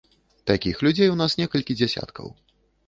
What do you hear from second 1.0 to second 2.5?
у нас некалькі дзясяткаў.